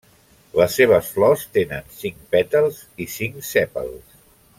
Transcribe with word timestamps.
Les 0.59 0.77
seves 0.79 1.09
flors 1.17 1.43
tenen 1.57 1.93
cinc 1.99 2.17
pètals 2.37 2.81
i 3.07 3.11
cinc 3.17 3.39
sèpals. 3.51 4.19